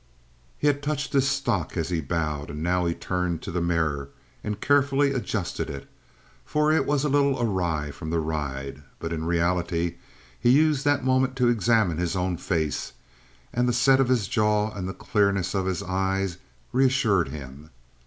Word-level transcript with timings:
He 0.57 0.65
had 0.65 0.81
touched 0.81 1.13
his 1.13 1.27
stock 1.29 1.77
as 1.77 1.89
he 1.89 2.01
bowed, 2.01 2.49
and 2.49 2.63
now 2.63 2.85
he 2.87 2.95
turned 2.95 3.43
to 3.43 3.51
the 3.51 3.61
mirror 3.61 4.09
and 4.43 4.59
carefully 4.59 5.13
adjusted 5.13 5.69
it, 5.69 5.87
for 6.43 6.71
it 6.71 6.87
was 6.87 7.03
a 7.03 7.07
little 7.07 7.39
awry 7.39 7.91
from 7.91 8.09
the 8.09 8.17
ride; 8.17 8.81
but 8.97 9.13
in 9.13 9.25
reality 9.25 9.97
he 10.39 10.49
used 10.49 10.85
that 10.85 11.05
moment 11.05 11.35
to 11.35 11.49
examine 11.49 11.99
his 11.99 12.15
own 12.15 12.35
face, 12.37 12.93
and 13.53 13.69
the 13.69 13.73
set 13.73 13.99
of 13.99 14.09
his 14.09 14.27
jaw 14.27 14.71
and 14.71 14.89
the 14.89 14.93
clearness 14.95 15.53
of 15.53 15.67
his 15.67 15.83
eye 15.83 16.27
reassured 16.71 17.27
him. 17.29 17.69